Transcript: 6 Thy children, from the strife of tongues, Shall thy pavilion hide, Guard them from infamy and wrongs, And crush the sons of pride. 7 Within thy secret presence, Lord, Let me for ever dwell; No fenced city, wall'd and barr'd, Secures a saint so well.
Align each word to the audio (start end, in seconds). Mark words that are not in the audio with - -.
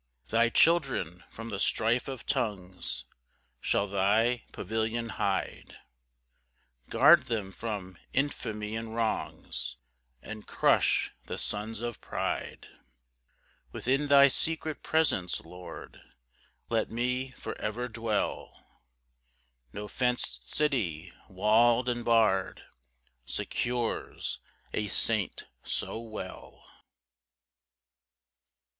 6 0.23 0.31
Thy 0.31 0.49
children, 0.49 1.23
from 1.29 1.49
the 1.49 1.59
strife 1.59 2.07
of 2.07 2.25
tongues, 2.25 3.05
Shall 3.59 3.85
thy 3.85 4.41
pavilion 4.51 5.09
hide, 5.09 5.77
Guard 6.89 7.27
them 7.27 7.51
from 7.51 7.99
infamy 8.11 8.75
and 8.75 8.95
wrongs, 8.95 9.77
And 10.19 10.47
crush 10.47 11.11
the 11.27 11.37
sons 11.37 11.81
of 11.81 12.01
pride. 12.01 12.65
7 12.65 12.79
Within 13.73 14.07
thy 14.07 14.27
secret 14.27 14.81
presence, 14.81 15.41
Lord, 15.41 16.01
Let 16.67 16.89
me 16.89 17.33
for 17.37 17.55
ever 17.61 17.87
dwell; 17.87 18.81
No 19.71 19.87
fenced 19.87 20.49
city, 20.51 21.13
wall'd 21.29 21.87
and 21.87 22.03
barr'd, 22.03 22.63
Secures 23.27 24.39
a 24.73 24.87
saint 24.87 25.45
so 25.61 25.99
well. 25.99 26.65